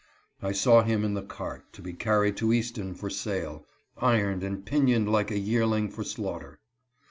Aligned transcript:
I 0.41 0.51
saw 0.51 0.81
him 0.81 1.05
in 1.05 1.13
the 1.13 1.21
cart, 1.21 1.71
to 1.73 1.81
be 1.83 1.93
carried 1.93 2.35
to 2.37 2.51
Easton 2.51 2.95
for 2.95 3.11
sale, 3.11 3.67
ironed 3.99 4.43
and 4.43 4.65
pinioned 4.65 5.11
like 5.11 5.29
a 5.29 5.37
yearling 5.37 5.91
for 5.91 6.01
the 6.03 6.09
slaughter. 6.09 6.59